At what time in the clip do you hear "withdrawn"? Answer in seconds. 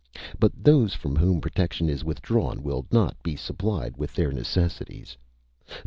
2.03-2.63